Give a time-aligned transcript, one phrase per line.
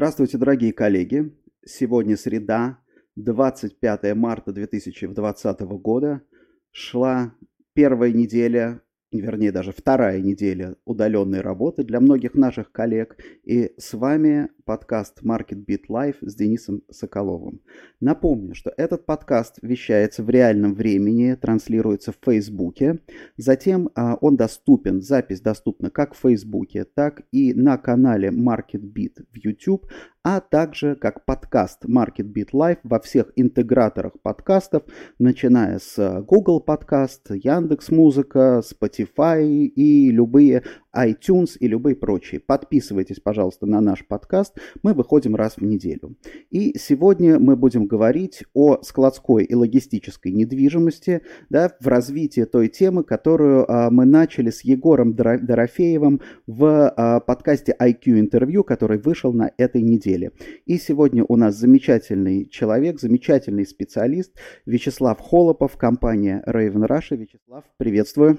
[0.00, 1.30] Здравствуйте, дорогие коллеги.
[1.62, 2.78] Сегодня среда,
[3.16, 6.22] 25 марта 2020 года.
[6.70, 7.34] Шла
[7.74, 8.80] первая неделя
[9.12, 13.16] вернее даже вторая неделя удаленной работы для многих наших коллег.
[13.44, 17.60] И с вами подкаст Market Beat Live с Денисом Соколовым.
[18.00, 23.00] Напомню, что этот подкаст вещается в реальном времени, транслируется в Фейсбуке.
[23.36, 29.24] Затем а, он доступен, запись доступна как в Фейсбуке, так и на канале Market Beat
[29.32, 29.86] в YouTube,
[30.22, 34.82] а также как подкаст Market Beat Live во всех интеграторах подкастов,
[35.18, 40.62] начиная с Google Podcast, Яндекс Музыка, Spotify и любые
[40.96, 42.40] iTunes и любые прочие.
[42.40, 44.58] Подписывайтесь, пожалуйста, на наш подкаст.
[44.82, 46.16] Мы выходим раз в неделю.
[46.50, 53.04] И сегодня мы будем говорить о складской и логистической недвижимости да, в развитии той темы,
[53.04, 59.50] которую а, мы начали с Егором Дорофеевым в а, подкасте IQ интервью, который вышел на
[59.56, 60.32] этой неделе.
[60.66, 64.32] И сегодня у нас замечательный человек, замечательный специалист
[64.66, 67.16] Вячеслав Холопов, компания Raven Russia.
[67.16, 68.38] Вячеслав, приветствую.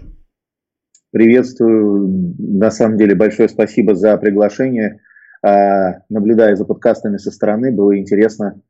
[1.11, 2.35] Приветствую.
[2.37, 5.01] На самом деле большое спасибо за приглашение.
[5.43, 8.61] А, наблюдая за подкастами со стороны, было интересно,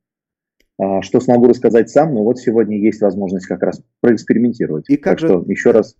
[0.80, 4.86] а, что смогу рассказать сам, но вот сегодня есть возможность как раз проэкспериментировать.
[4.89, 5.28] И как так же...
[5.28, 5.95] что еще раз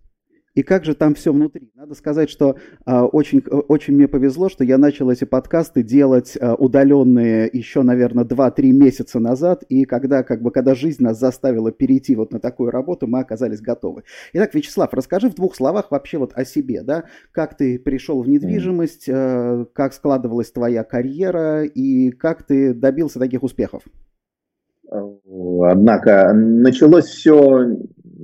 [0.54, 1.70] и как же там все внутри?
[1.74, 6.54] Надо сказать, что а, очень, очень мне повезло, что я начал эти подкасты делать а,
[6.54, 12.14] удаленные еще, наверное, 2-3 месяца назад, и когда, как бы, когда жизнь нас заставила перейти
[12.14, 14.04] вот на такую работу, мы оказались готовы.
[14.34, 18.28] Итак, Вячеслав, расскажи в двух словах вообще вот о себе, да, как ты пришел в
[18.28, 23.84] недвижимость, а, как складывалась твоя карьера и как ты добился таких успехов?
[24.90, 27.78] Однако началось все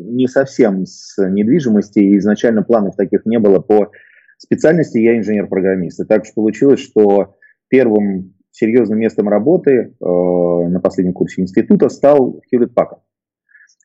[0.08, 3.60] не совсем с недвижимости, и изначально планов таких не было.
[3.60, 3.90] По
[4.38, 6.00] специальности я инженер-программист.
[6.00, 7.36] И так уж получилось, что
[7.68, 13.00] первым серьезным местом работы э, на последнем курсе института стал Hewlett Packard.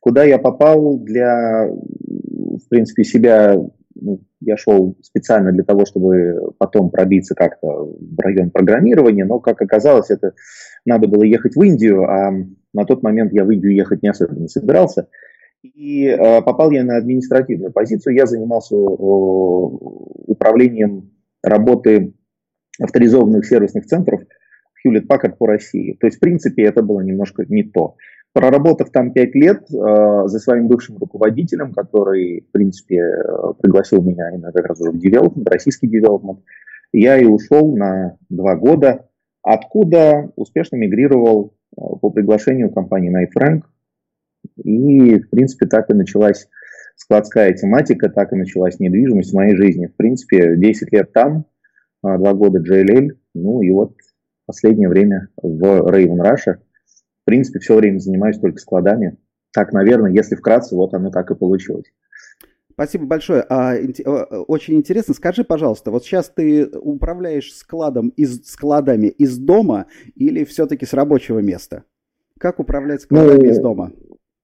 [0.01, 3.55] Куда я попал для, в принципе, себя,
[3.95, 9.61] ну, я шел специально для того, чтобы потом пробиться как-то в район программирования, но, как
[9.61, 10.33] оказалось, это
[10.85, 12.31] надо было ехать в Индию, а
[12.73, 15.07] на тот момент я в Индию ехать не особенно собирался.
[15.63, 18.15] И э, попал я на административную позицию.
[18.15, 22.13] Я занимался э, управлением работы
[22.81, 24.21] авторизованных сервисных центров
[24.85, 25.97] Hewlett Packard по России.
[25.99, 27.95] То есть, в принципе, это было немножко не то.
[28.33, 34.31] Проработав там пять лет э, за своим бывшим руководителем, который, в принципе, э, пригласил меня
[34.31, 36.39] именно как раз уже в девелопмент, российский девелопмент,
[36.91, 39.07] я и ушел на два года,
[39.43, 43.61] откуда успешно мигрировал э, по приглашению компании Frank
[44.57, 46.47] и, в принципе, так и началась
[46.95, 49.87] складская тематика, так и началась недвижимость в моей жизни.
[49.87, 51.45] В принципе, 10 лет там,
[52.01, 53.95] 2 а, года JLL, ну и вот
[54.45, 56.57] последнее время в Raven Russia.
[57.21, 59.17] В принципе, все время занимаюсь только складами.
[59.53, 61.85] Так, наверное, если вкратце, вот оно так и получилось.
[62.73, 63.41] Спасибо большое.
[63.49, 63.75] А,
[64.47, 65.13] очень интересно.
[65.13, 69.85] Скажи, пожалуйста, вот сейчас ты управляешь складом из, складами из дома
[70.15, 71.83] или все-таки с рабочего места?
[72.39, 73.91] Как управлять складами ну, из дома?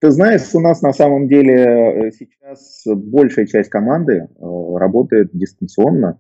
[0.01, 6.19] Ты знаешь, у нас на самом деле э, сейчас большая часть команды э, работает дистанционно.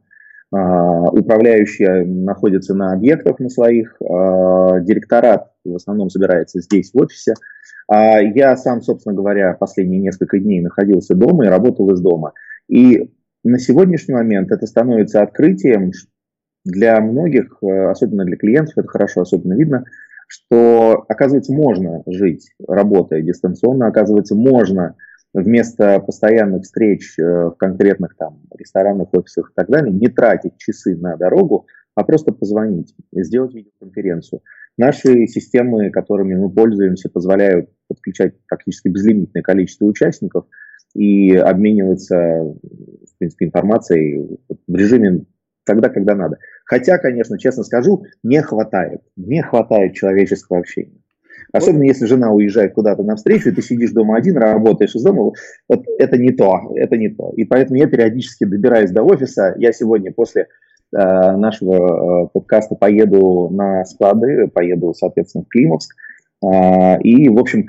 [0.51, 7.35] А, управляющие находятся на объектах на своих, а, директорат в основном собирается здесь, в офисе.
[7.87, 12.33] А я сам, собственно говоря, последние несколько дней находился дома и работал из дома.
[12.67, 13.11] И
[13.43, 15.91] на сегодняшний момент это становится открытием
[16.65, 19.85] для многих, э, особенно для клиентов, это хорошо особенно видно,
[20.29, 24.95] что, оказывается, можно жить, работая дистанционно, оказывается, можно
[25.33, 30.95] вместо постоянных встреч э, в конкретных там ресторанах, офисах и так далее, не тратить часы
[30.95, 31.65] на дорогу,
[31.95, 34.41] а просто позвонить и сделать видеоконференцию.
[34.77, 40.45] Наши системы, которыми мы пользуемся, позволяют подключать практически безлимитное количество участников
[40.93, 45.25] и обмениваться, в принципе, информацией в режиме
[45.69, 46.37] тогда, когда надо.
[46.65, 49.01] Хотя, конечно, честно скажу, не хватает.
[49.15, 50.97] Не хватает человеческого общения.
[51.53, 55.31] Особенно если жена уезжает куда-то навстречу, и ты сидишь дома один, работаешь из дома,
[55.67, 57.33] вот это не то, это не то.
[57.35, 59.53] И поэтому я периодически добираюсь до офиса.
[59.57, 65.95] Я сегодня после э, нашего э, подкаста поеду на склады, поеду, соответственно, в Климовск.
[66.43, 67.67] Э, и, в общем,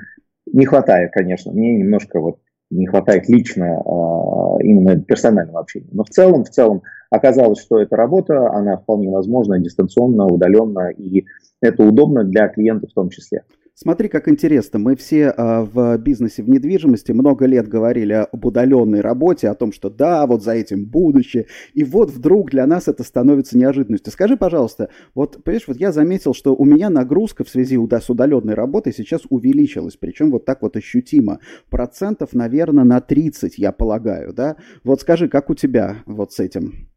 [0.51, 2.39] не хватает, конечно, мне немножко вот
[2.71, 5.89] не хватает лично э, именно персонального общения.
[5.91, 11.25] Но в целом, в целом, Оказалось, что эта работа, она вполне возможна дистанционно, удаленно, и
[11.59, 13.43] это удобно для клиента в том числе.
[13.73, 14.79] Смотри, как интересно.
[14.79, 19.73] Мы все э, в бизнесе в недвижимости много лет говорили об удаленной работе, о том,
[19.73, 21.47] что да, вот за этим будущее.
[21.73, 24.13] И вот вдруг для нас это становится неожиданностью.
[24.13, 28.53] Скажи, пожалуйста, вот, понимаешь, вот я заметил, что у меня нагрузка в связи с удаленной
[28.53, 31.39] работой сейчас увеличилась, причем вот так вот ощутимо.
[31.69, 34.57] Процентов, наверное, на 30, я полагаю, да?
[34.83, 36.90] Вот скажи, как у тебя вот с этим?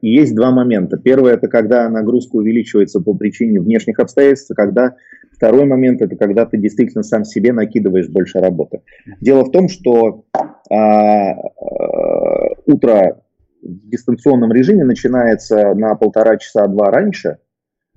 [0.00, 0.96] Есть два момента.
[0.96, 4.96] Первое– это когда нагрузка увеличивается по причине внешних обстоятельств, когда
[5.42, 8.82] Второй момент– это когда ты действительно сам себе накидываешь больше работы.
[9.20, 10.24] Дело в том, что
[10.70, 11.34] а, а,
[12.66, 13.20] утро
[13.60, 17.38] в дистанционном режиме начинается на полтора часа, два раньше,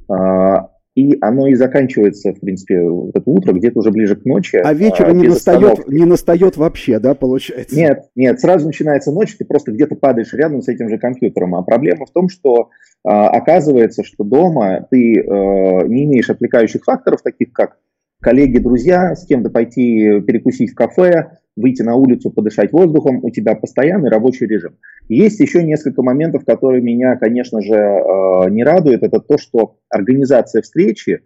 [0.09, 4.55] а, и оно и заканчивается, в принципе, вот это утро где-то уже ближе к ночи.
[4.55, 7.75] А вечера а, не, настает, не настает вообще, да, получается?
[7.75, 11.55] Нет, нет, сразу начинается ночь, ты просто где-то падаешь рядом с этим же компьютером.
[11.55, 12.69] А проблема в том, что
[13.03, 17.77] а, оказывается, что дома ты а, не имеешь отвлекающих факторов, таких как
[18.21, 23.55] коллеги, друзья, с кем-то пойти перекусить в кафе, выйти на улицу, подышать воздухом, у тебя
[23.55, 24.75] постоянный рабочий режим.
[25.07, 29.03] Есть еще несколько моментов, которые меня, конечно же, э, не радуют.
[29.03, 31.21] Это то, что организация встречи,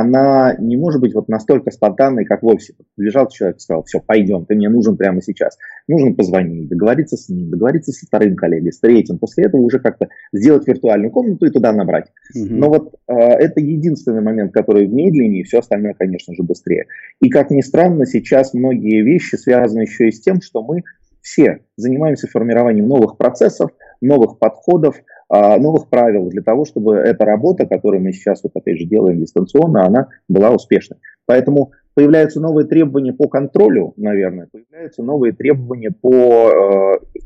[0.00, 2.74] она не может быть вот настолько спонтанной, как в офисе.
[2.96, 5.56] Лежал человек и сказал, все, пойдем, ты мне нужен прямо сейчас.
[5.86, 9.18] Нужно позвонить, договориться с ним, договориться со вторым коллегой, с третьим.
[9.18, 12.06] После этого уже как-то сделать виртуальную комнату и туда набрать.
[12.34, 12.46] Угу.
[12.54, 16.86] Но вот э, это единственный момент, который медленнее, все остальное, конечно же, быстрее.
[17.20, 20.82] И как ни странно, сейчас многие вещи связаны еще и с тем, что мы
[21.22, 23.70] все занимаемся формированием новых процессов,
[24.00, 24.96] новых подходов,
[25.30, 29.84] новых правил для того, чтобы эта работа, которую мы сейчас вот опять же делаем дистанционно,
[29.86, 30.98] она была успешной.
[31.26, 37.20] Поэтому появляются новые требования по контролю, наверное, появляются новые требования по э,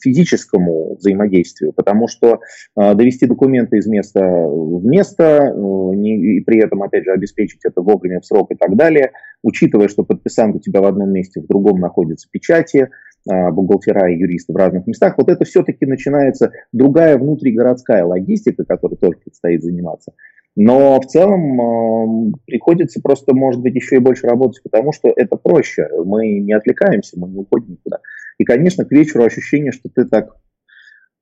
[0.00, 2.40] физическому взаимодействию, потому что
[2.78, 5.58] э, довести документы из места в место э,
[5.96, 9.12] не, и при этом, опять же, обеспечить это вовремя, в срок и так далее,
[9.42, 14.18] учитывая, что подписант у тебя в одном месте, в другом находится печати, а, бухгалтера и
[14.18, 20.12] юристы в разных местах, вот это все-таки начинается другая внутригородская логистика, которой только предстоит заниматься.
[20.56, 25.36] Но в целом э, приходится просто, может быть, еще и больше работать, потому что это
[25.36, 25.86] проще.
[26.04, 28.00] Мы не отвлекаемся, мы не уходим никуда.
[28.38, 30.34] И, конечно, к вечеру ощущение, что ты так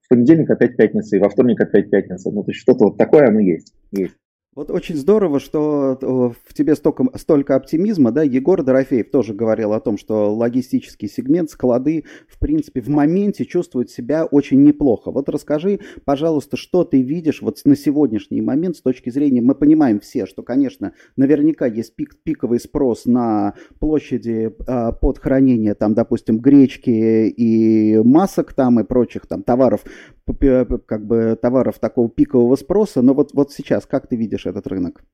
[0.02, 2.30] в понедельник опять пятница, и во вторник опять пятница.
[2.30, 3.74] Ну, то есть что-то вот такое оно есть.
[3.90, 4.14] есть.
[4.54, 9.72] Вот очень здорово, что э, в тебе столько, столько оптимизма, да, Егор Дорофеев тоже говорил
[9.72, 15.10] о том, что логистический сегмент, склады, в принципе, в моменте чувствуют себя очень неплохо.
[15.10, 19.98] Вот расскажи, пожалуйста, что ты видишь вот на сегодняшний момент с точки зрения, мы понимаем
[19.98, 26.38] все, что, конечно, наверняка есть пик, пиковый спрос на площади э, под хранение, там, допустим,
[26.38, 29.84] гречки и масок там и прочих там товаров,
[30.26, 35.04] как бы товаров такого пикового спроса, но вот, вот сейчас как ты видишь этот рынок?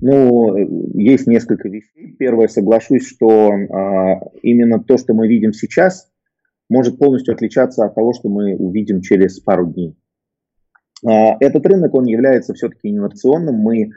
[0.00, 0.56] Ну,
[0.94, 2.14] есть несколько вещей.
[2.18, 6.08] Первое, соглашусь, что а, именно то, что мы видим сейчас,
[6.68, 9.96] может полностью отличаться от того, что мы увидим через пару дней.
[11.04, 13.56] А, этот рынок, он является все-таки инновационным.
[13.56, 13.90] Мы,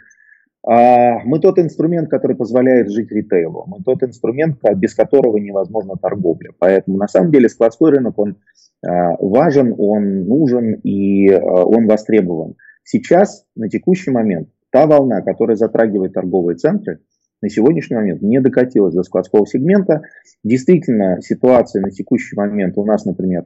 [0.64, 3.66] мы тот инструмент, который позволяет жить ритейлу.
[3.68, 6.52] Мы тот инструмент, без которого невозможна торговля.
[6.60, 8.38] Поэтому, на самом деле, складской рынок, он
[8.86, 12.56] а, важен, он нужен и а, он востребован.
[12.84, 17.00] Сейчас, на текущий момент, та волна, которая затрагивает торговые центры,
[17.42, 20.04] на сегодняшний момент не докатилась до складского сегмента.
[20.44, 23.46] Действительно, ситуация на текущий момент у нас, например,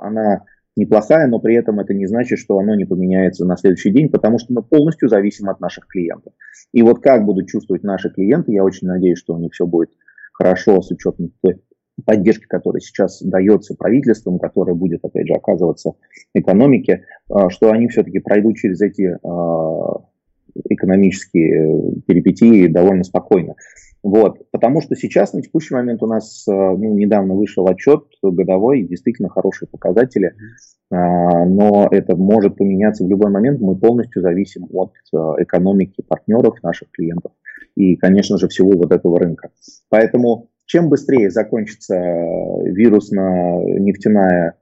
[0.00, 0.44] она
[0.76, 4.38] неплохая, но при этом это не значит, что оно не поменяется на следующий день, потому
[4.38, 6.32] что мы полностью зависим от наших клиентов.
[6.72, 9.90] И вот как будут чувствовать наши клиенты, я очень надеюсь, что у них все будет
[10.32, 11.62] хорошо с учетом той
[12.04, 15.92] поддержки, которая сейчас дается правительством, которая будет, опять же, оказываться
[16.34, 20.04] экономике, а, что они все-таки пройдут через эти а,
[20.64, 23.54] экономические перипетии довольно спокойно.
[24.02, 28.82] Вот, потому что сейчас, на текущий момент, у нас а, ну, недавно вышел отчет годовой,
[28.82, 30.34] действительно хорошие показатели,
[30.88, 33.60] но это может поменяться в любой момент.
[33.60, 34.92] Мы полностью зависим от
[35.38, 37.32] экономики партнеров, наших клиентов
[37.74, 39.50] и, конечно же, всего вот этого рынка.
[39.88, 44.54] Поэтому чем быстрее закончится вирусно-нефтяная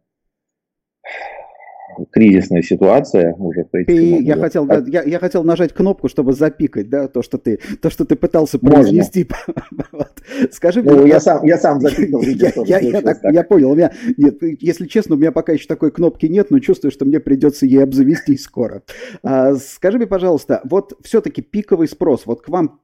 [2.10, 7.08] кризисная ситуация уже и я хотел, да, я, я хотел нажать кнопку, чтобы запикать, да,
[7.08, 9.28] то, что ты, то, что ты пытался произнести.
[9.92, 10.12] вот.
[10.52, 11.10] Скажи ну, мне.
[11.10, 12.22] я сам, я сам запикал.
[12.22, 13.32] я, я, я, так, так.
[13.32, 13.70] я понял.
[13.70, 17.04] У меня, нет, если честно, у меня пока еще такой кнопки нет, но чувствую, что
[17.04, 18.82] мне придется ей обзавестись скоро.
[19.22, 22.80] А, скажи мне, пожалуйста, вот все-таки пиковый спрос, вот к вам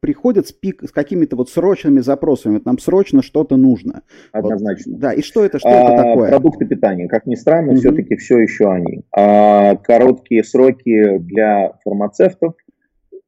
[0.00, 4.02] приходят с, пик, с какими-то вот срочными запросами, нам срочно что-то нужно.
[4.32, 4.92] Однозначно.
[4.92, 6.28] Вот, да, и что это, что а, это такое?
[6.30, 9.04] Продукты питания, как ни странно, mm все-таки все еще они.
[9.16, 12.54] А, короткие сроки для фармацевтов,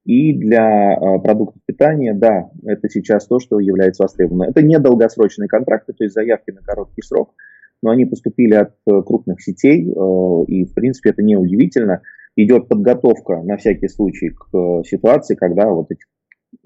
[0.05, 4.51] И для э, продуктов питания, да, это сейчас то, что является востребованным.
[4.51, 7.35] Это не долгосрочные контракты, то есть заявки на короткий срок,
[7.83, 12.03] но они поступили от э, крупных сетей, э, и, в принципе, это не удивительно.
[12.37, 16.03] Идет подготовка на всякий случай к э, ситуации, когда вот эти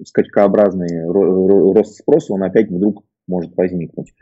[0.03, 4.13] скачкообразный рост спроса, он опять вдруг может возникнуть.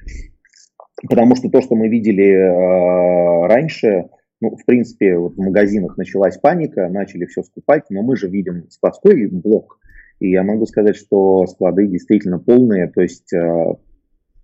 [1.07, 4.09] Потому что то, что мы видели раньше,
[4.41, 8.69] ну, в принципе, вот в магазинах началась паника, начали все скупать, но мы же видим
[8.69, 9.79] складской блок.
[10.19, 13.77] И я могу сказать, что склады действительно полные, то есть в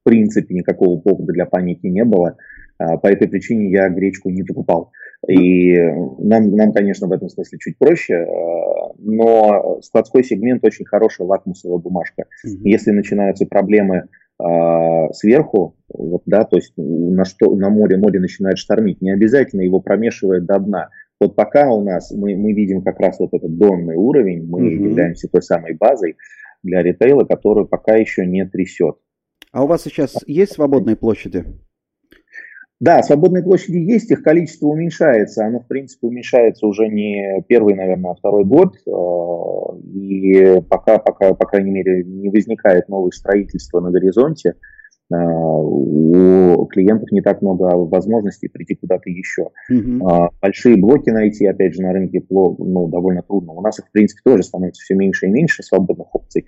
[0.03, 2.37] принципе никакого повода для паники не было.
[2.77, 4.91] А, по этой причине я гречку не покупал.
[5.27, 5.77] И
[6.19, 11.77] нам, нам, конечно, в этом смысле чуть проще, а, но складской сегмент очень хорошая лакмусовая
[11.77, 12.23] бумажка.
[12.45, 12.61] Mm-hmm.
[12.63, 14.09] Если начинаются проблемы
[14.43, 19.61] э, сверху, вот, да, то есть на, что, на море море начинает штормить, не обязательно
[19.61, 20.89] его промешивает до дна.
[21.21, 24.89] Вот пока у нас мы, мы видим как раз вот этот донный уровень, мы mm-hmm.
[24.89, 26.17] являемся той самой базой
[26.63, 28.97] для ритейла, которую пока еще не трясет.
[29.53, 31.45] А у вас сейчас есть свободные площади?
[32.83, 35.45] Да, свободные площади есть, их количество уменьшается.
[35.45, 38.75] Оно, в принципе, уменьшается уже не первый, наверное, а второй год.
[38.85, 44.55] Э, и пока, пока, по крайней мере, не возникает новых строительства на горизонте,
[45.09, 49.51] э, у клиентов не так много возможностей прийти куда-то еще.
[49.71, 50.31] Mm-hmm.
[50.41, 53.53] Большие блоки найти, опять же, на рынке ну, довольно трудно.
[53.53, 56.47] У нас их, в принципе, тоже становится все меньше и меньше свободных опций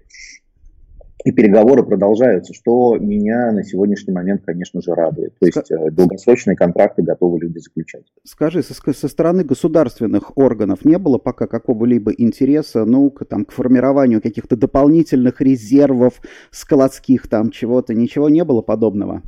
[1.25, 5.33] и переговоры продолжаются, что меня на сегодняшний момент, конечно же, радует.
[5.39, 8.03] То есть э, долгосрочные контракты готовы люди заключать.
[8.23, 13.51] Скажи, со, со стороны государственных органов не было пока какого-либо интереса ну, к, там, к
[13.53, 19.23] формированию каких-то дополнительных резервов складских, там чего-то, ничего не было подобного?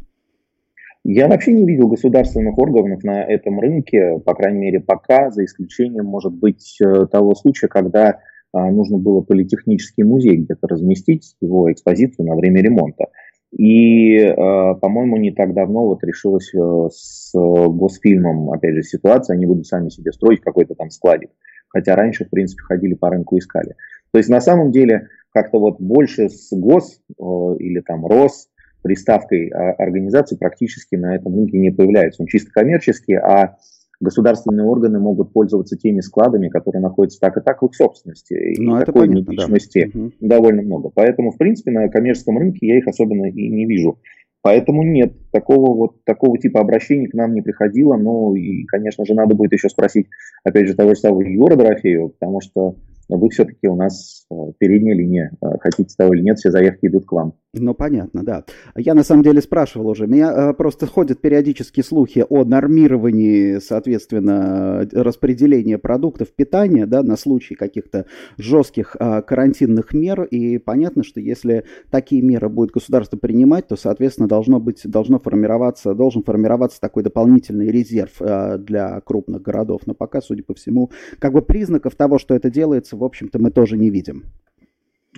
[1.03, 6.05] Я вообще не видел государственных органов на этом рынке, по крайней мере, пока, за исключением,
[6.05, 8.19] может быть, э, того случая, когда
[8.53, 13.07] нужно было политехнический музей где-то разместить, его экспозицию на время ремонта.
[13.51, 19.45] И, а, по-моему, не так давно вот решилась э, с Госфильмом, опять же, ситуация, они
[19.45, 21.29] будут сами себе строить какой-то там складик.
[21.69, 23.75] Хотя раньше, в принципе, ходили по рынку искали.
[24.11, 27.23] То есть, на самом деле, как-то вот больше с ГОС э,
[27.59, 28.49] или там РОС
[28.81, 32.21] приставкой а, организации практически на этом рынке не появляется.
[32.21, 33.57] Он чисто коммерческий, а
[33.99, 38.33] государственные органы могут пользоваться теми складами, которые находятся так и так в их собственности.
[38.33, 40.09] И ну, такой понятно, недвижимости да.
[40.19, 40.89] довольно много.
[40.93, 43.99] Поэтому, в принципе, на коммерческом рынке я их особенно и не вижу.
[44.41, 47.97] Поэтому нет, такого вот такого типа обращений к нам не приходило.
[47.97, 50.07] Ну и, конечно же, надо будет еще спросить,
[50.43, 52.75] опять же, того же самого Егора Дорофеева, потому что
[53.09, 55.31] вы все-таки у нас э, передняя линия.
[55.41, 57.33] Э, хотите того или нет, все заявки идут к вам.
[57.59, 58.43] Ну, понятно, да.
[58.75, 60.07] Я на самом деле спрашивал уже.
[60.07, 67.55] Меня э, просто ходят периодически слухи о нормировании, соответственно, распределения продуктов питания, да, на случай
[67.55, 68.05] каких-то
[68.37, 70.23] жестких э, карантинных мер.
[70.23, 75.93] И понятно, что если такие меры будет государство принимать, то, соответственно, должно быть, должно формироваться,
[75.93, 79.81] должен формироваться такой дополнительный резерв э, для крупных городов.
[79.85, 83.51] Но пока, судя по всему, как бы признаков того, что это делается, в общем-то, мы
[83.51, 84.25] тоже не видим.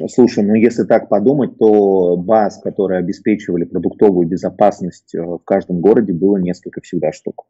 [0.08, 6.14] Слушай, ну если так подумать, то баз, которые обеспечивали продуктовую безопасность э, в каждом городе,
[6.14, 7.46] было несколько всегда штук.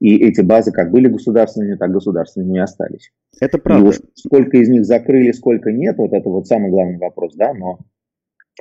[0.00, 3.12] И эти базы как были государственными, так государственными и остались.
[3.40, 3.84] Это правда.
[3.84, 7.52] И уж сколько из них закрыли, сколько нет, вот это вот самый главный вопрос, да,
[7.52, 7.80] но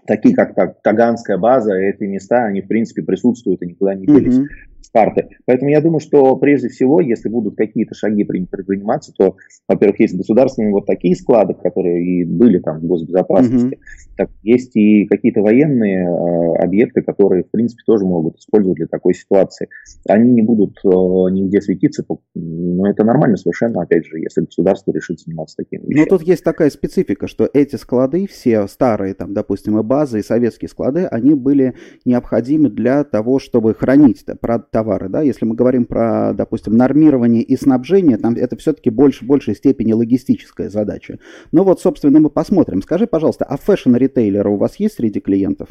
[0.06, 4.40] такие как Таганская база, эти места, они в принципе присутствуют и никуда не делись.
[4.40, 5.30] Mm-hmm старты.
[5.46, 9.36] Поэтому я думаю, что прежде всего, если будут какие-то шаги предприниматься, то,
[9.68, 14.14] во-первых, есть государственные вот такие склады, которые и были там в госбезопасности, mm-hmm.
[14.18, 19.14] так есть и какие-то военные э, объекты, которые, в принципе, тоже могут использовать для такой
[19.14, 19.70] ситуации.
[20.08, 25.20] Они не будут э, нигде светиться, но это нормально совершенно, опять же, если государство решит
[25.20, 26.10] заниматься такими вещами.
[26.10, 30.24] Но тут есть такая специфика, что эти склады, все старые, там, допустим, и базы, и
[30.24, 34.26] советские склады, они были необходимы для того, чтобы хранить
[34.72, 39.56] товары, да, если мы говорим про, допустим, нормирование и снабжение, там это все-таки больше, большей
[39.56, 41.20] степени логистическая задача.
[41.52, 42.82] Ну вот, собственно, мы посмотрим.
[42.82, 45.70] Скажи, пожалуйста, а fashion -ритейлеры у вас есть среди клиентов?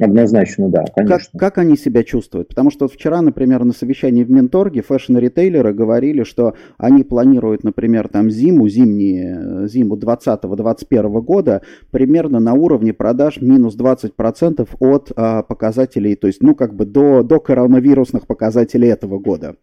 [0.00, 1.18] Однозначно, да, конечно.
[1.32, 2.48] Как, как они себя чувствуют?
[2.48, 7.64] Потому что вот вчера, например, на совещании в Минторге fashion -ритейлеры говорили, что они планируют,
[7.64, 15.42] например, там зиму, зимние, зиму 2020-2021 года примерно на уровне продаж минус 20% от а,
[15.42, 19.56] показателей, то есть, ну, как бы до, до коронавирусных показателей этого года.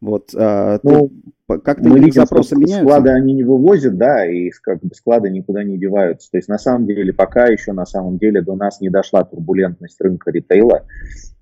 [0.00, 1.10] Вот, а, ну,
[1.58, 2.84] как-то мы видим, запросы меняются?
[2.84, 6.30] Склады они не вывозят, да, и как бы склады никуда не деваются.
[6.30, 10.00] То есть на самом деле, пока еще на самом деле до нас не дошла турбулентность
[10.00, 10.86] рынка ритейла.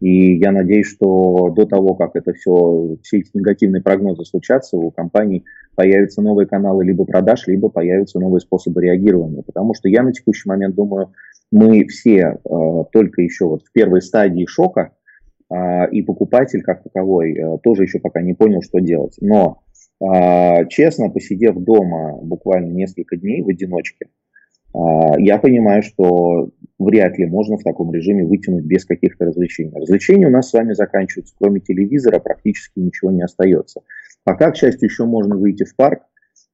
[0.00, 4.90] И я надеюсь, что до того, как это все, все эти негативные прогнозы случатся, у
[4.90, 9.42] компаний появятся новые каналы либо продаж, либо появятся новые способы реагирования.
[9.42, 11.12] Потому что я на текущий момент думаю,
[11.50, 14.92] мы все э, только еще вот в первой стадии шока,
[15.50, 19.16] и покупатель как таковой э, тоже еще пока не понял, что делать.
[19.20, 19.62] Но
[20.00, 24.08] а, честно, посидев дома буквально несколько дней в одиночке,
[24.74, 29.72] а, я понимаю, что вряд ли можно в таком режиме вытянуть без каких-то развлечений.
[29.74, 33.80] Развлечения у нас с вами заканчиваются, кроме телевизора практически ничего не остается.
[34.24, 36.02] Пока, к счастью, еще можно выйти в парк,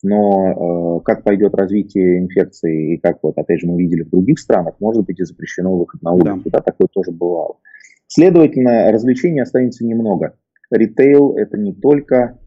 [0.03, 4.39] но э, как пойдет развитие инфекции и как вот, опять же, мы видели в других
[4.39, 7.57] странах, может быть и запрещено выход на улицу, да, да такое тоже бывало.
[8.07, 10.37] Следовательно, развлечений останется немного.
[10.71, 12.39] Ритейл– это не только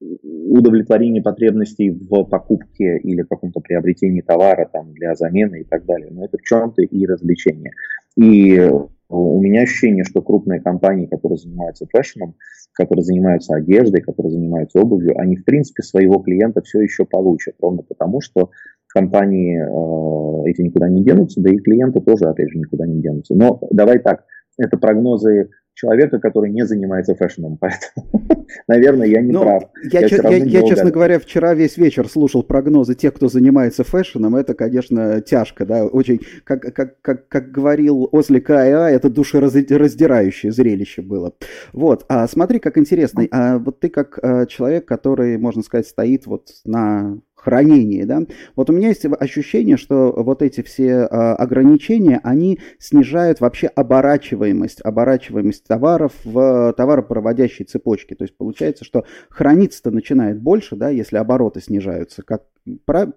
[0.00, 6.10] удовлетворение потребностей в покупке или каком-то приобретении товара там, для замены и так далее.
[6.10, 7.72] Но это в чем-то и развлечение.
[8.16, 8.70] И
[9.08, 12.34] у меня ощущение, что крупные компании, которые занимаются фэшном,
[12.72, 17.82] которые занимаются одеждой, которые занимаются обувью, они в принципе своего клиента все еще получат, ровно
[17.82, 18.50] потому, что
[18.88, 23.34] компании э, эти никуда не денутся, да и клиенты тоже, опять же, никуда не денутся.
[23.34, 24.24] Но давай так,
[24.58, 27.58] это прогнозы человека, который не занимается фэшном.
[27.58, 28.26] Поэтому,
[28.68, 29.64] наверное, я не ну, прав.
[29.92, 34.36] Я, я, я, я честно говоря, вчера весь вечер слушал прогнозы тех, кто занимается фэшном.
[34.36, 41.02] Это, конечно, тяжко, да, очень, как, как, как, как говорил ослик Иа, это душераздирающее зрелище
[41.02, 41.34] было.
[41.72, 46.26] Вот, а смотри, как интересно, а вот ты как а, человек, который, можно сказать, стоит
[46.26, 48.22] вот на хранении, да,
[48.56, 54.80] вот у меня есть ощущение, что вот эти все э, ограничения, они снижают вообще оборачиваемость,
[54.82, 58.16] оборачиваемость товаров в товаропроводящей цепочке.
[58.16, 62.24] То есть получается, что храниться-то начинает больше, да, если обороты снижаются.
[62.24, 62.42] Как,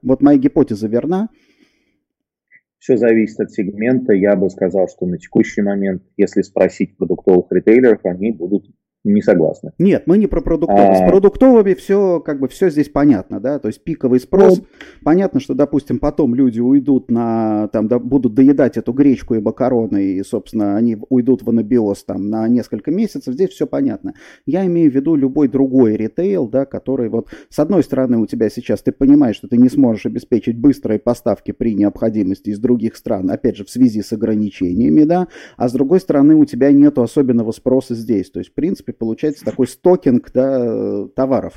[0.04, 1.30] вот моя гипотеза верна.
[2.78, 4.14] Все зависит от сегмента.
[4.14, 8.70] Я бы сказал, что на текущий момент, если спросить продуктовых ритейлеров, они будут
[9.04, 9.72] не согласны.
[9.80, 10.90] Нет, мы не про продуктовые.
[10.90, 10.96] А...
[10.96, 14.60] С продуктовыми все, как бы, все здесь понятно, да, то есть пиковый спрос.
[14.60, 14.66] Ну...
[15.04, 20.04] Понятно, что, допустим, потом люди уйдут на, там, да, будут доедать эту гречку и макароны,
[20.04, 24.16] и, собственно, они уйдут в анабиоз там на несколько месяцев, здесь все понятно.
[24.46, 28.50] Я имею в виду любой другой ритейл, да, который вот, с одной стороны, у тебя
[28.50, 33.32] сейчас, ты понимаешь, что ты не сможешь обеспечить быстрые поставки при необходимости из других стран,
[33.32, 37.52] опять же, в связи с ограничениями, да, а с другой стороны, у тебя нету особенного
[37.54, 41.56] спроса здесь, то есть, в принципе, получается такой стокинг да, товаров.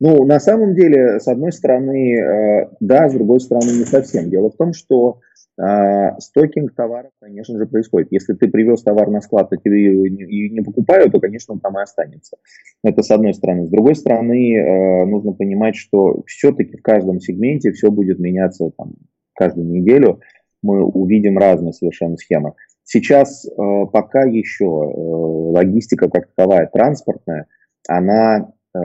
[0.00, 4.30] Ну, на самом деле, с одной стороны, э, да, с другой стороны, не совсем.
[4.30, 5.18] Дело в том, что
[5.60, 8.12] э, стокинг товаров, конечно же, происходит.
[8.12, 11.60] Если ты привез товар на склад, и тебе его не, не покупают, то, конечно, он
[11.60, 12.36] там и останется.
[12.84, 13.66] Это с одной стороны.
[13.66, 18.92] С другой стороны, э, нужно понимать, что все-таки в каждом сегменте все будет меняться там,
[19.34, 20.20] каждую неделю.
[20.62, 22.52] Мы увидим разные совершенно схемы.
[22.90, 23.50] Сейчас э,
[23.92, 27.46] пока еще э, логистика как таковая транспортная,
[27.86, 28.78] она, э,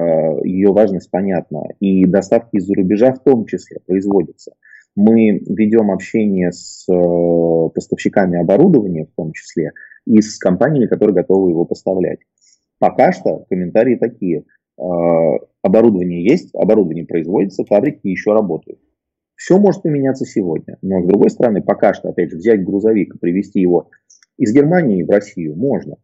[0.44, 1.64] ее важность понятна.
[1.80, 4.56] И доставки из-за рубежа в том числе производятся.
[4.98, 6.86] Мы ведем общение с
[7.74, 9.72] поставщиками оборудования в том числе
[10.06, 12.20] и с компаниями, которые готовы его поставлять.
[12.80, 14.44] Пока что комментарии такие.
[15.64, 18.80] Оборудование есть, оборудование производится, фабрики еще работают.
[19.44, 20.78] Все может поменяться сегодня.
[20.82, 23.90] Но, с другой стороны, пока что, опять же, взять грузовик и привезти его
[24.38, 25.98] из Германии в Россию можно.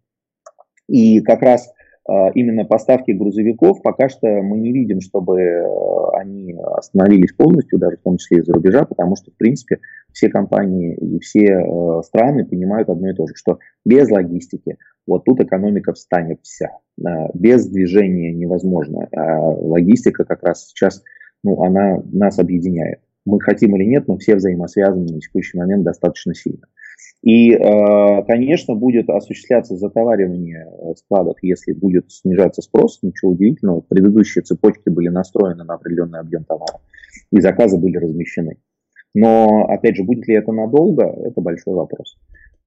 [0.90, 1.72] И как раз
[2.06, 7.96] а, именно поставки грузовиков пока что мы не видим, чтобы а, они остановились полностью, даже
[7.96, 9.80] в том числе из-за рубежа, потому что, в принципе,
[10.12, 14.76] все компании и все а, страны понимают одно и то же, что без логистики
[15.08, 16.72] вот тут экономика встанет вся.
[17.34, 19.08] Без движения невозможно.
[19.16, 21.02] А логистика как раз сейчас,
[21.42, 23.00] ну, она нас объединяет
[23.30, 26.68] мы хотим или нет, мы все взаимосвязаны на текущий момент достаточно сильно.
[27.22, 33.82] И, э, конечно, будет осуществляться затоваривание э, складов, если будет снижаться спрос, ничего удивительного.
[33.82, 36.80] Предыдущие цепочки были настроены на определенный объем товара,
[37.32, 38.58] и заказы были размещены.
[39.14, 42.18] Но, опять же, будет ли это надолго, это большой вопрос.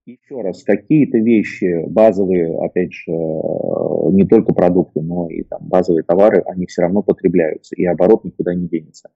[0.05, 6.03] Еще раз, какие-то вещи базовые, опять же, э, не только продукты, но и там базовые
[6.03, 9.11] товары, они все равно потребляются, и оборот никуда не денется.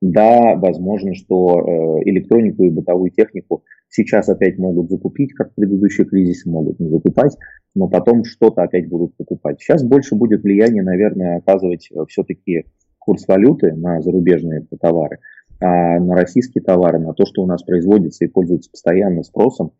[0.00, 6.06] Да, возможно, что э, электронику и бытовую технику сейчас опять могут закупить, как в предыдущие
[6.06, 7.36] кризисы, могут не закупать,
[7.74, 9.60] но потом что-то опять будут покупать.
[9.60, 12.64] Сейчас больше будет влияние, наверное, оказывать э, все-таки
[12.98, 15.20] курс валюты на зарубежные товары,
[15.60, 19.72] а на российские товары, на то, что у нас производится и пользуется постоянно спросом,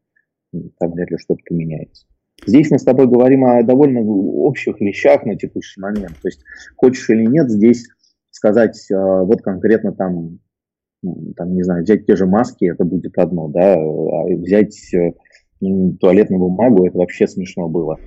[0.78, 2.06] там вряд ли что-то поменяется.
[2.46, 6.12] Здесь мы с тобой говорим о довольно общих вещах на текущий момент.
[6.20, 6.42] То есть,
[6.76, 7.86] хочешь или нет, здесь
[8.34, 10.40] сказать а, вот конкретно там,
[11.36, 15.12] там, не знаю, взять те же маски, это будет одно, да, а взять э,
[16.00, 17.98] туалетную бумагу, это вообще смешно было.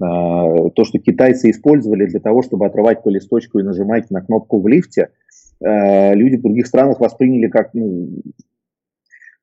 [0.00, 4.60] А, то, что китайцы использовали для того, чтобы отрывать по листочку и нажимать на кнопку
[4.60, 5.10] в лифте,
[5.58, 8.20] люди в других странах восприняли как ну,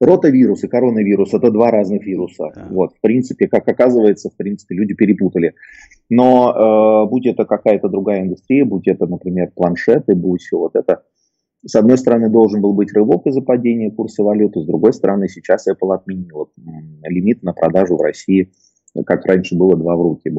[0.03, 2.51] Ротавирус и коронавирус– это два разных вируса.
[2.55, 2.67] Да.
[2.69, 5.53] Вот, в принципе, как оказывается, в принципе, люди перепутали.
[6.09, 11.03] Но э, будь это какая-то другая индустрия, будь это, например, планшеты, будь вот это,
[11.65, 15.67] с одной стороны, должен был быть рывок из-за падения курса валюты, с другой стороны, сейчас
[15.67, 16.47] Apple отменила
[17.03, 18.51] лимит на продажу в России,
[19.05, 20.31] как раньше было два в руки,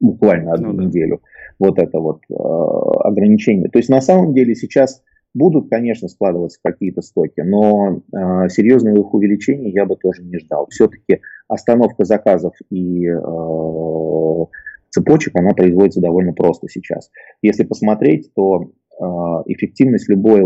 [0.00, 0.84] буквально одну ну, да.
[0.84, 1.22] неделю.
[1.58, 3.70] Вот это вот э, ограничение.
[3.70, 5.02] То есть на самом деле сейчас
[5.36, 10.66] Будут, конечно, складываться какие-то стоки, но э, серьезного их увеличения я бы тоже не ждал.
[10.70, 14.46] Все-таки остановка заказов и э,
[14.88, 17.10] цепочек, она производится довольно просто сейчас.
[17.42, 19.04] Если посмотреть, то э,
[19.44, 20.40] эффективность любой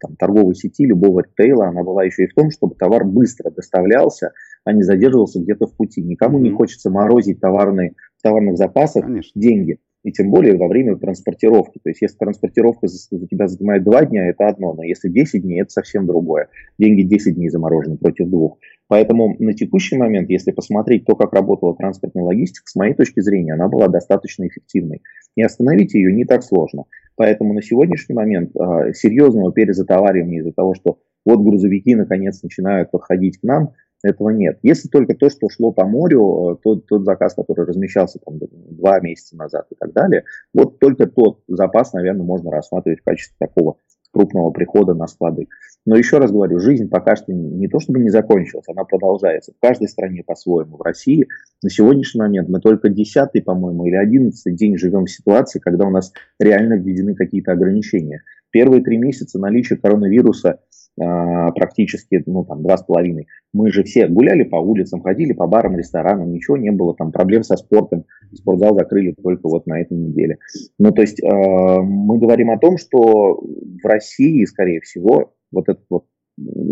[0.00, 4.32] там, торговой сети, любого ритейла, она была еще и в том, чтобы товар быстро доставлялся,
[4.64, 6.02] а не задерживался где-то в пути.
[6.02, 6.42] Никому mm-hmm.
[6.42, 9.38] не хочется морозить товарные, в товарных запасах Конечно.
[9.38, 11.78] деньги и тем более во время транспортировки.
[11.82, 15.62] То есть, если транспортировка у тебя занимает 2 дня, это одно, но если 10 дней,
[15.62, 16.48] это совсем другое.
[16.78, 18.58] Деньги 10 дней заморожены против двух.
[18.88, 23.54] Поэтому на текущий момент, если посмотреть то, как работала транспортная логистика, с моей точки зрения,
[23.54, 25.02] она была достаточно эффективной.
[25.36, 26.84] И остановить ее не так сложно.
[27.16, 33.38] Поэтому на сегодняшний момент э, серьезного перезатоваривания из-за того, что вот грузовики наконец начинают подходить
[33.38, 34.58] к нам, этого нет.
[34.62, 39.00] Если только то, что шло по морю, э, тот, тот заказ, который размещался там два
[39.00, 43.76] месяца назад и так далее, вот только тот запас, наверное, можно рассматривать в качестве такого
[44.12, 45.48] крупного прихода на склады.
[45.84, 49.52] Но еще раз говорю, жизнь пока что не то чтобы не закончилась, она продолжается.
[49.52, 50.76] В каждой стране по-своему.
[50.76, 51.26] В России
[51.62, 55.90] на сегодняшний момент мы только десятый, по-моему, или одиннадцатый день живем в ситуации, когда у
[55.90, 58.22] нас реально введены какие-то ограничения.
[58.50, 60.60] Первые три месяца наличие коронавируса
[60.96, 63.26] практически, ну, там, два с половиной.
[63.52, 67.42] Мы же все гуляли по улицам, ходили по барам, ресторанам, ничего не было, там, проблем
[67.42, 68.04] со спортом.
[68.34, 70.38] Спортзал закрыли только вот на этой неделе.
[70.78, 75.80] Ну, то есть, э, мы говорим о том, что в России, скорее всего, вот это
[75.88, 76.04] вот,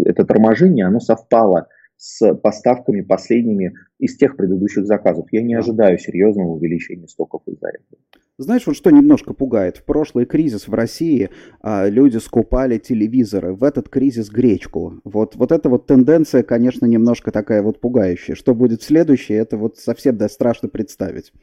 [0.05, 5.27] это торможение, оно совпало с поставками последними из тех предыдущих заказов.
[5.33, 8.01] Я не ожидаю серьезного увеличения стоков из-за этого.
[8.41, 9.77] Знаешь, вот что немножко пугает?
[9.77, 11.29] В прошлый кризис в России
[11.61, 14.95] а, люди скупали телевизоры, в этот кризис гречку.
[15.05, 18.35] Вот, вот эта вот тенденция, конечно, немножко такая вот пугающая.
[18.35, 21.35] Что будет следующее, это вот совсем да, страшно представить.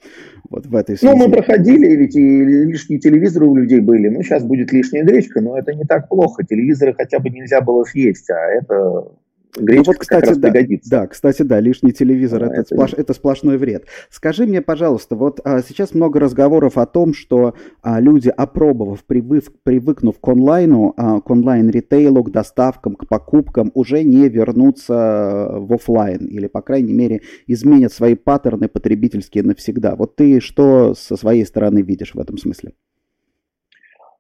[0.50, 1.14] Вот в этой связи.
[1.16, 4.10] Ну, мы проходили, ведь и лишние телевизоры у людей были.
[4.10, 6.44] Ну, сейчас будет лишняя гречка, но это не так плохо.
[6.44, 9.12] Телевизоры хотя бы нельзя было съесть, а это
[9.60, 10.90] Гречка ну вот, кстати, да, пригодится.
[10.90, 13.86] Да, кстати, да, лишний телевизор а, это, это, сплош, это сплошной вред.
[14.10, 19.46] Скажи мне, пожалуйста, вот а, сейчас много разговоров о том, что а, люди, опробовав, привык,
[19.64, 26.26] привыкнув к онлайну, а, к онлайн-ритейлу, к доставкам, к покупкам, уже не вернутся в офлайн
[26.26, 29.96] или, по крайней мере, изменят свои паттерны потребительские навсегда.
[29.96, 32.74] Вот ты что со своей стороны видишь в этом смысле?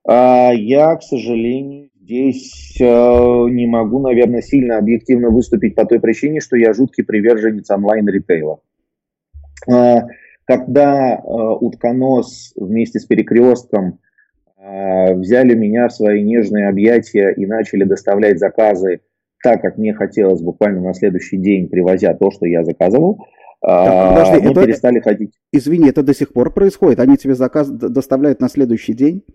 [0.08, 6.40] А, я, к сожалению, Здесь э, не могу, наверное, сильно объективно выступить по той причине,
[6.40, 8.62] что я жуткий приверженец онлайн-ритейла.
[9.70, 10.04] Э,
[10.46, 14.00] когда э, утконос вместе с перекрестком
[14.58, 19.02] э, взяли меня в свои нежные объятия и начали доставлять заказы
[19.44, 23.20] так, как мне хотелось, буквально на следующий день, привозя то, что я заказывал,
[23.60, 25.34] так, подожди, мы это, перестали ходить.
[25.52, 27.02] Извини, это до сих пор происходит?
[27.02, 29.26] Они тебе заказ доставляют на следующий день?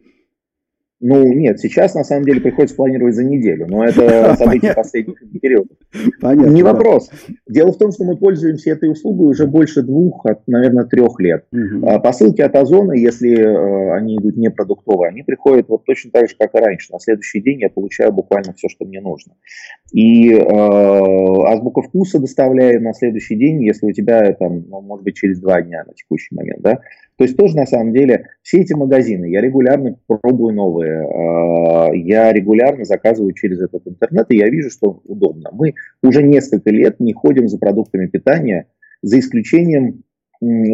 [1.04, 5.76] Ну, нет, сейчас на самом деле приходится планировать за неделю, но это событие последних периодов.
[6.20, 6.50] Понятно.
[6.50, 7.10] Не вопрос.
[7.48, 11.44] Дело в том, что мы пользуемся этой услугой уже больше двух, наверное, трех лет.
[11.52, 12.00] Угу.
[12.02, 16.36] Посылки от Озона, если э, они идут не продуктовые, они приходят вот точно так же,
[16.38, 16.92] как и раньше.
[16.92, 19.32] На следующий день я получаю буквально все, что мне нужно.
[19.92, 25.16] И э, азбука вкуса доставляет на следующий день, если у тебя там, ну, может быть,
[25.16, 26.78] через два дня на текущий момент, да.
[27.22, 32.32] То есть тоже на самом деле все эти магазины, я регулярно пробую новые, а, я
[32.32, 35.50] регулярно заказываю через этот интернет, и я вижу, что удобно.
[35.52, 38.66] Мы уже несколько лет не ходим за продуктами питания,
[39.02, 40.02] за исключением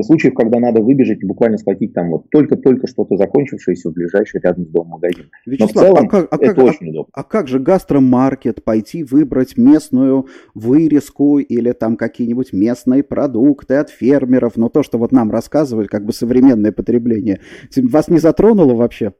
[0.02, 4.64] случаев, когда надо выбежать и буквально схватить там вот только-только что-то закончившееся в ближайший рядом
[4.64, 5.30] с домом магазин.
[5.44, 7.12] Вячеслав, Но в целом а как, а это как, очень а, удобно.
[7.12, 14.56] А как же гастромаркет, пойти выбрать местную вырезку или там какие-нибудь местные продукты от фермеров,
[14.56, 17.40] но то, что вот нам рассказывают, как бы современное потребление,
[17.76, 19.12] вас не затронуло вообще?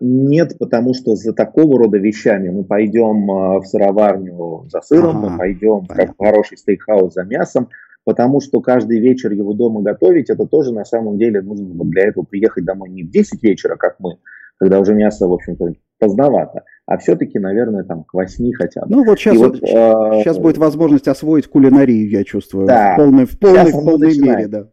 [0.00, 3.26] Нет, потому что за такого рода вещами мы пойдем
[3.60, 6.14] в сыроварню за сыром, ага, мы пойдем понятно.
[6.14, 7.68] в хороший стейкхаус за мясом,
[8.04, 12.08] потому что каждый вечер его дома готовить, это тоже на самом деле нужно вот для
[12.08, 14.18] этого приехать домой не в 10 вечера, как мы,
[14.58, 18.86] когда уже мясо, в общем-то, поздновато, а все-таки, наверное, там к 8 хотя бы.
[18.90, 22.96] Ну вот сейчас, вот, вот, э, сейчас будет возможность освоить кулинарию, я чувствую, да, в
[22.96, 24.66] полной, в полной, в полной мере, да.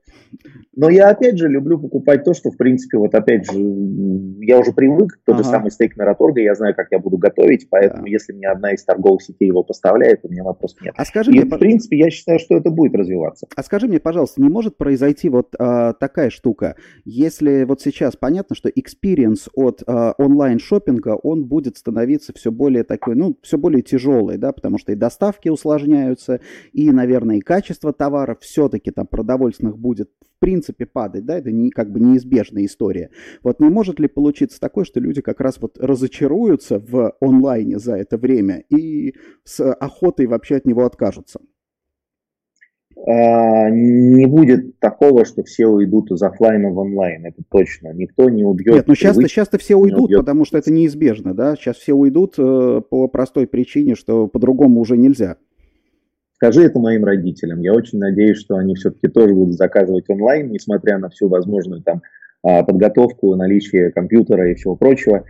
[0.78, 3.58] Но я опять же люблю покупать то, что в принципе, вот опять же,
[4.42, 5.44] я уже привык, тот ага.
[5.44, 8.10] же самый стейк Мираторга, я знаю, как я буду готовить, поэтому да.
[8.10, 10.94] если мне одна из торговых сетей его поставляет, у меня вопросов нет.
[10.96, 13.48] А скажи И мне, в принципе, я считаю, что это будет развиваться.
[13.56, 18.56] А скажи мне, пожалуйста, не может произойти вот а, такая штука, если вот сейчас понятно,
[18.56, 24.38] что experience от а, онлайн-шоппинга, он будет становиться все более такой, ну, все более тяжелый,
[24.38, 26.40] да, потому что и доставки усложняются,
[26.72, 31.72] и, наверное, и качество товаров все-таки там продовольственных будет в принципе падать, да, это не,
[31.72, 33.10] как бы неизбежная история.
[33.42, 37.96] Вот не может ли получиться такое, что люди как раз вот разочаруются в онлайне за
[37.96, 41.40] это время и с охотой вообще от него откажутся?
[43.06, 47.94] А, не будет такого, что все уйдут из офлайна в онлайн, это точно.
[47.94, 48.76] Никто не убьет.
[48.76, 51.56] Нет, ну часто, часто все уйдут, потому что это неизбежно, да.
[51.56, 55.38] Сейчас все уйдут э, по простой причине, что по-другому уже нельзя.
[56.38, 57.62] Скажи это моим родителям.
[57.62, 62.04] Я очень надеюсь, что они все-таки тоже будут заказывать онлайн, несмотря на всю возможную там
[62.44, 65.26] а, подготовку, наличие компьютера и всего прочего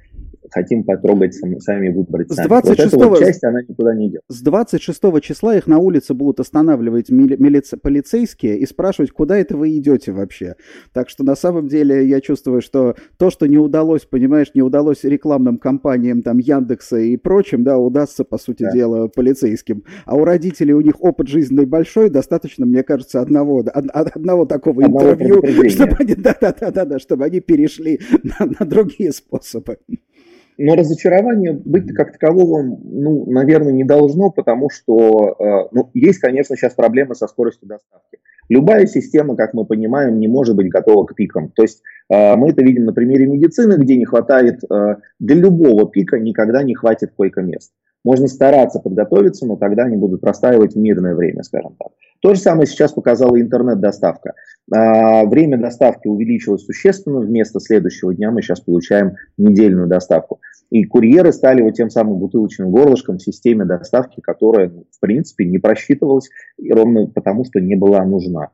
[0.51, 2.45] хотим потрогать сами, выбрать сами.
[2.45, 4.21] С 26 вот вот часть, она никуда не идет.
[4.27, 7.73] С 26 числа их на улице будут останавливать милиц...
[7.81, 10.55] полицейские и спрашивать, куда это вы идете вообще.
[10.93, 15.03] Так что на самом деле я чувствую, что то, что не удалось, понимаешь, не удалось
[15.03, 18.71] рекламным компаниям там Яндекса и прочим, да, удастся, по сути да.
[18.71, 19.83] дела, полицейским.
[20.05, 25.13] А у родителей у них опыт жизненный большой, достаточно, мне кажется, одного, одного такого одного
[25.13, 29.77] интервью, чтобы они, да, да, да, да, чтобы они перешли на, на другие способы.
[30.57, 36.55] Но разочарование быть как такового, ну, наверное, не должно, потому что, э, ну, есть, конечно,
[36.55, 38.17] сейчас проблемы со скоростью доставки.
[38.49, 41.49] Любая система, как мы понимаем, не может быть готова к пикам.
[41.49, 45.89] То есть э, мы это видим на примере медицины, где не хватает, э, для любого
[45.89, 47.71] пика никогда не хватит койко-мест.
[48.03, 51.89] Можно стараться подготовиться, но тогда они будут простаивать в мирное время, скажем так.
[52.21, 54.33] То же самое сейчас показала интернет-доставка.
[54.67, 57.19] Время доставки увеличилось существенно.
[57.19, 60.39] Вместо следующего дня мы сейчас получаем недельную доставку.
[60.69, 65.45] И курьеры стали вот тем самым бутылочным горлышком в системе доставки, которая, ну, в принципе,
[65.45, 66.29] не просчитывалась,
[66.69, 68.49] ровно потому, что не была нужна.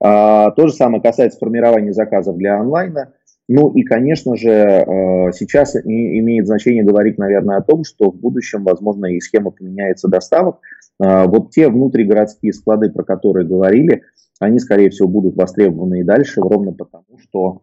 [0.00, 3.12] А, то же самое касается формирования заказов для онлайна.
[3.48, 4.84] Ну и, конечно же, э,
[5.32, 10.58] сейчас имеет значение говорить, наверное, о том, что в будущем, возможно, и схема поменяется доставок.
[10.98, 14.02] А, вот те внутригородские склады, про которые говорили,
[14.40, 17.62] они, скорее всего, будут востребованы и дальше, ровно потому, что,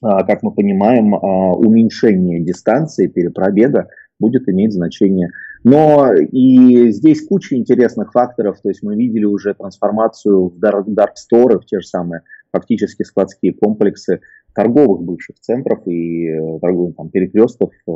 [0.00, 5.30] как мы понимаем, а, уменьшение дистанции перепробега будет иметь значение.
[5.62, 11.14] Но и здесь куча интересных факторов, то есть мы видели уже трансформацию в Dark, dark
[11.16, 14.20] Store, в те же самые фактически складские комплексы,
[14.54, 17.90] торговых бывших центров и э, торговых там, перекрестков э,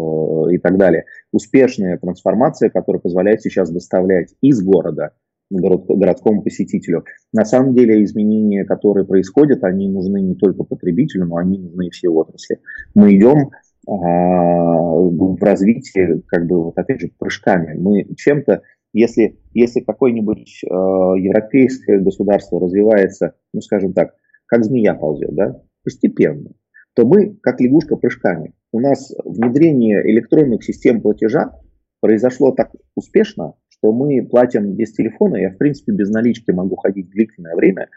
[0.53, 1.05] и так далее.
[1.33, 5.12] Успешная трансформация, которая позволяет сейчас доставлять из города
[5.61, 7.05] город, городскому посетителю.
[7.33, 11.90] На самом деле изменения, которые происходят, они нужны не только потребителю, но они нужны и
[11.90, 12.61] всей отрасли.
[12.95, 13.51] Мы идем
[13.87, 17.77] а, в развитии, как бы, вот опять же, прыжками.
[17.79, 18.62] Мы чем-то,
[18.93, 24.14] если, если какое-нибудь э, европейское государство развивается, ну, скажем так,
[24.47, 26.51] как змея ползет, да, постепенно,
[26.95, 31.53] то мы, как лягушка прыжками, у нас внедрение электронных систем платежа
[32.01, 37.11] произошло так успешно, что мы платим без телефона, я в принципе без налички могу ходить
[37.11, 37.89] длительное время.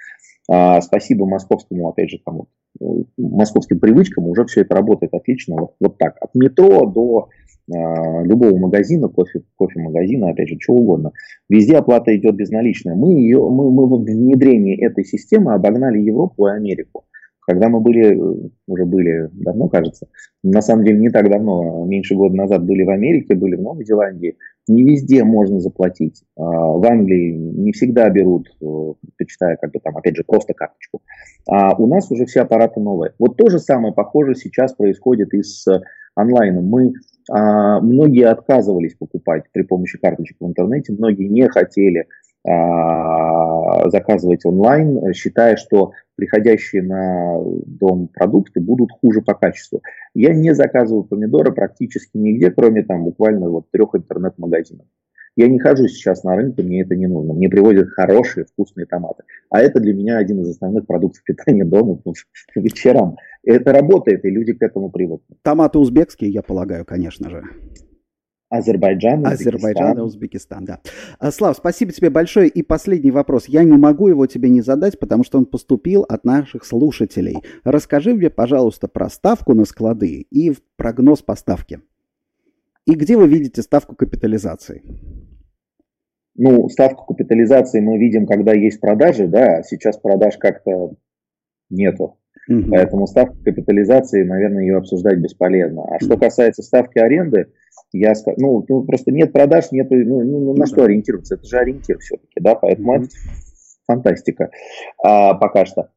[0.49, 2.47] А, спасибо московскому, опять же, тому,
[2.79, 5.55] ну, московским привычкам уже все это работает отлично.
[5.57, 7.29] Вот, вот так, от метро до
[7.73, 11.11] а, любого магазина, кофе, кофе-магазина, опять же, чего угодно.
[11.49, 12.95] Везде оплата идет безналичная.
[12.95, 17.05] Мы, ее, мы, мы в внедрении этой системы обогнали Европу и Америку.
[17.47, 20.07] Когда мы были, э, уже были давно, кажется,
[20.43, 23.85] на самом деле не так давно, меньше года назад были в Америке, были в Новой
[23.85, 24.35] Зеландии,
[24.67, 26.23] не везде можно заплатить.
[26.37, 31.01] А, в Англии не всегда берут, э, предпочитая как бы там, опять же, просто карточку.
[31.49, 33.13] А у нас уже все аппараты новые.
[33.17, 35.65] Вот то же самое, похоже, сейчас происходит и с
[36.15, 36.65] онлайном.
[36.65, 36.93] Мы
[37.31, 42.03] а, многие отказывались покупать при помощи карточек в интернете, многие не хотели а,
[43.91, 49.81] заказывать онлайн, считая, что приходящие на дом продукты будут хуже по качеству.
[50.13, 54.85] Я не заказываю помидоры практически нигде, кроме там буквально вот трех интернет-магазинов.
[55.37, 57.33] Я не хожу сейчас на рынке, мне это не нужно.
[57.33, 59.23] Мне привозят хорошие, вкусные томаты.
[59.51, 62.01] А это для меня один из основных продуктов питания дома
[62.55, 63.17] вечерам.
[63.43, 65.35] Это работает, и люди к этому привыкли.
[65.43, 67.43] Томаты узбекские, я полагаю, конечно же.
[68.49, 70.79] Азербайджан, Азербайджан и Узбекистан, да.
[71.19, 72.47] А, Слав, спасибо тебе большое.
[72.47, 73.47] И последний вопрос.
[73.47, 77.35] Я не могу его тебе не задать, потому что он поступил от наших слушателей.
[77.65, 81.81] Расскажи мне, пожалуйста, про ставку на склады и прогноз поставки.
[82.85, 84.81] И где вы видите ставку капитализации?
[86.35, 90.93] Ну, ставку капитализации мы видим, когда есть продажи, да, сейчас продаж как-то
[91.69, 92.17] нету.
[92.49, 92.69] Угу.
[92.71, 95.83] Поэтому ставка капитализации, наверное, ее обсуждать бесполезно.
[95.85, 97.47] А что касается ставки аренды,
[97.91, 101.35] я ну, ну просто нет продаж, нет, ну, ну, ну на что ориентироваться?
[101.35, 103.03] Это же ориентир все-таки, да, поэтому mm-hmm.
[103.03, 103.09] это
[103.85, 104.49] фантастика
[105.03, 105.89] а, пока что.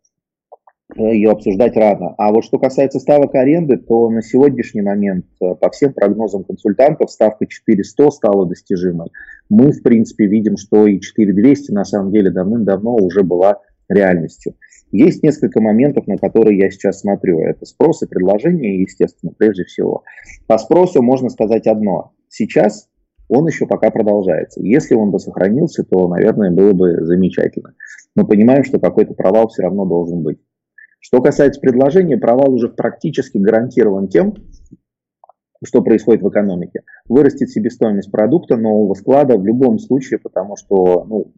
[0.96, 2.16] Ее обсуждать рано.
[2.18, 7.12] А вот что касается ставок аренды, то на сегодняшний момент э, по всем прогнозам консультантов
[7.12, 9.06] ставка 4100 стала достижимой.
[9.48, 14.54] Мы, в принципе, видим, что и 4200 на самом деле давным-давно уже была реальностью.
[14.92, 17.40] Есть несколько моментов, на которые я сейчас смотрю.
[17.40, 20.02] Это спрос и предложение, естественно, прежде всего.
[20.46, 22.12] По спросу можно сказать одно.
[22.28, 22.88] Сейчас
[23.28, 24.60] он еще пока продолжается.
[24.60, 27.74] Если он бы сохранился, то, наверное, было бы замечательно.
[28.16, 30.38] Мы понимаем, что какой-то провал все равно должен быть.
[30.98, 34.34] Что касается предложения, провал уже практически гарантирован тем,
[35.64, 36.82] что происходит в экономике.
[37.08, 41.32] Вырастет себестоимость продукта нового склада в любом случае, потому что ну,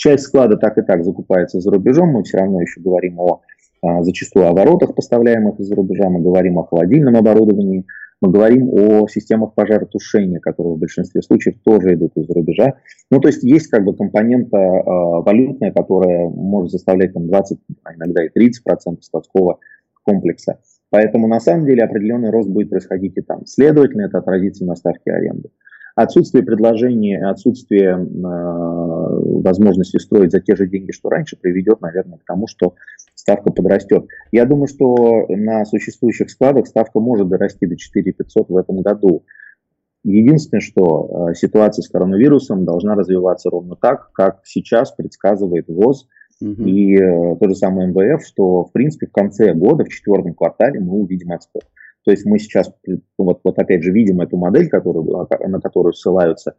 [0.00, 3.42] Часть склада так и так закупается за рубежом, мы все равно еще говорим о
[3.82, 7.84] а, зачастую о воротах, поставляемых из-за рубежа, мы говорим о холодильном оборудовании,
[8.22, 12.76] мы говорим о системах пожаротушения, которые в большинстве случаев тоже идут из-за рубежа.
[13.10, 17.94] Ну, то есть есть как бы компонента э, валютная, которая может заставлять там 20, а
[17.94, 19.58] иногда и 30 процентов складского
[20.04, 20.60] комплекса.
[20.88, 23.44] Поэтому на самом деле определенный рост будет происходить и там.
[23.44, 25.50] Следовательно, это отразится на ставке аренды.
[25.96, 32.24] Отсутствие предложения, отсутствие э, возможности строить за те же деньги, что раньше, приведет, наверное, к
[32.24, 32.74] тому, что
[33.14, 34.06] ставка подрастет.
[34.32, 39.24] Я думаю, что на существующих складах ставка может дорасти до 4500 в этом году.
[40.02, 46.08] Единственное, что э, ситуация с коронавирусом должна развиваться ровно так, как сейчас предсказывает ВОЗ
[46.40, 46.62] угу.
[46.62, 50.80] и э, то же самое МВФ, что, в принципе, в конце года, в четвертом квартале
[50.80, 51.64] мы увидим отскок.
[52.04, 52.72] То есть мы сейчас,
[53.18, 56.54] вот, вот опять же, видим эту модель, которую, на которую ссылаются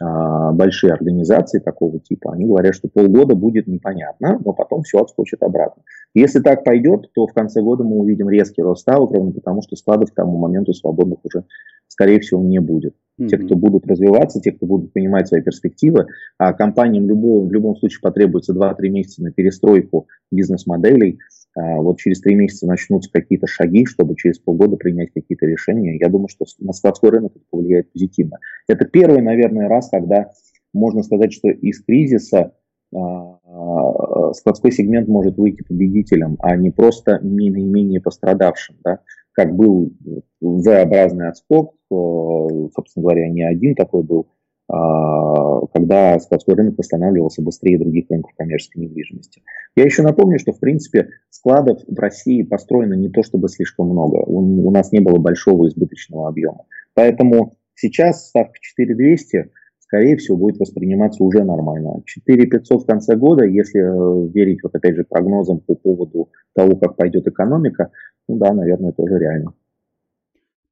[0.00, 5.42] а, большие организации такого типа, они говорят, что полгода будет непонятно, но потом все отскочит
[5.42, 5.82] обратно.
[6.14, 9.76] Если так пойдет, то в конце года мы увидим резкий рост ставок, ровно потому что
[9.76, 11.44] складов к тому моменту свободных уже,
[11.88, 12.94] скорее всего, не будет.
[13.20, 13.28] Mm-hmm.
[13.28, 16.06] Те, кто будут развиваться, те, кто будут понимать свои перспективы,
[16.38, 22.20] а компаниям любого, в любом случае потребуется 2-3 месяца на перестройку бизнес-моделей, а, вот через
[22.20, 25.98] три месяца начнутся какие-то шаги, чтобы через полгода принять какие-то решения.
[25.98, 28.38] Я думаю, что на складской рынок это повлияет позитивно.
[28.68, 30.30] Это первый, наверное, раз, когда
[30.72, 32.54] можно сказать, что из кризиса
[32.94, 39.00] а, а, складской сегмент может выйти победителем, а не просто наименее пострадавшим, да,
[39.32, 39.92] как был
[40.40, 44.41] V-образный отскок, собственно говоря, не один такой был, а,
[44.72, 49.42] когда складской рынок восстанавливался быстрее других рынков коммерческой недвижимости.
[49.76, 54.16] Я еще напомню, что в принципе складов в России построено не то чтобы слишком много.
[54.16, 56.64] У, нас не было большого избыточного объема.
[56.94, 62.02] Поэтому сейчас ставка 4200 скорее всего, будет восприниматься уже нормально.
[62.06, 66.96] 4500 в конце года, если э, верить, вот опять же, прогнозам по поводу того, как
[66.96, 67.90] пойдет экономика,
[68.26, 69.52] ну да, наверное, тоже реально.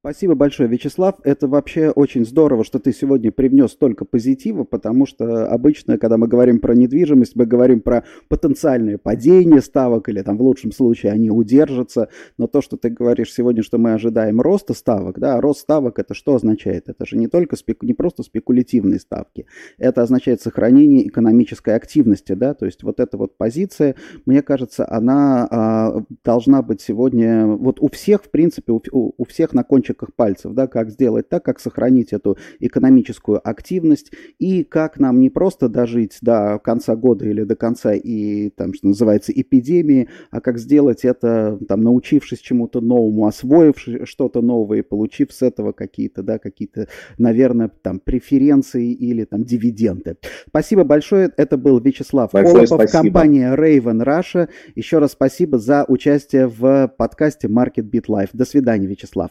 [0.02, 1.16] Спасибо большое, Вячеслав.
[1.24, 6.26] Это вообще очень здорово, что ты сегодня привнес столько позитива, потому что обычно, когда мы
[6.26, 11.30] говорим про недвижимость, мы говорим про потенциальное падение ставок или там в лучшем случае они
[11.30, 12.08] удержатся.
[12.38, 16.14] Но то, что ты говоришь сегодня, что мы ожидаем роста ставок, да, рост ставок это
[16.14, 16.88] что означает?
[16.88, 17.84] Это же не только спеку...
[17.84, 19.44] не просто спекулятивные ставки,
[19.76, 25.46] это означает сохранение экономической активности, да, то есть вот эта вот позиция, мне кажется, она
[25.50, 30.14] а, должна быть сегодня вот у всех, в принципе, у, у всех на кончиках кончиках
[30.14, 35.68] пальцев, да, как сделать так, как сохранить эту экономическую активность и как нам не просто
[35.68, 41.04] дожить до конца года или до конца и там, что называется, эпидемии, а как сделать
[41.04, 46.88] это, там, научившись чему-то новому, освоившись что-то новое и получив с этого какие-то, да, какие-то,
[47.18, 50.16] наверное, там, преференции или там дивиденды.
[50.48, 51.30] Спасибо большое.
[51.36, 53.02] Это был Вячеслав большое Колопов, спасибо.
[53.02, 54.48] компания Raven Russia.
[54.74, 58.30] Еще раз спасибо за участие в подкасте Market Beat Life.
[58.32, 59.30] До свидания, Вячеслав.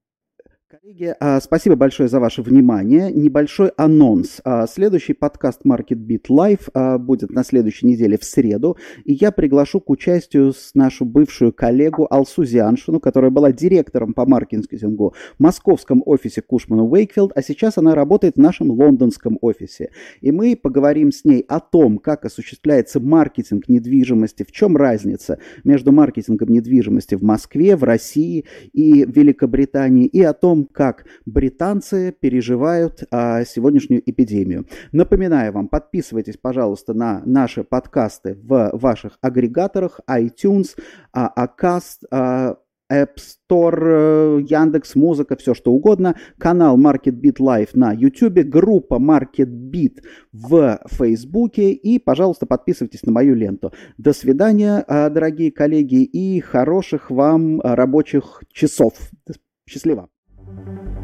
[0.71, 3.11] Коллеги, а, спасибо большое за ваше внимание.
[3.11, 4.39] Небольшой анонс.
[4.45, 8.77] А, следующий подкаст Market Beat Live а, будет на следующей неделе в среду.
[9.03, 15.13] И я приглашу к участию нашу бывшую коллегу Алсу Зианшину, которая была директором по маркетингу
[15.37, 19.89] в московском офисе Кушмана Уэйкфилд, а сейчас она работает в нашем лондонском офисе.
[20.21, 25.91] И мы поговорим с ней о том, как осуществляется маркетинг недвижимости, в чем разница между
[25.91, 33.43] маркетингом недвижимости в Москве, в России и Великобритании, и о том, как британцы переживают а,
[33.45, 34.65] сегодняшнюю эпидемию.
[34.91, 40.77] Напоминаю вам, подписывайтесь, пожалуйста, на наши подкасты в ваших агрегаторах iTunes,
[41.13, 42.57] а, Acast, а,
[42.91, 50.01] App Store, э, Яндекс Музыка, все что угодно, канал MarketBeat Live на YouTube, группа MarketBeat
[50.33, 53.71] в Фейсбуке и, пожалуйста, подписывайтесь на мою ленту.
[53.97, 58.93] До свидания, э, дорогие коллеги, и хороших вам рабочих часов.
[59.67, 60.10] Счастливо!
[60.57, 61.00] Thank you.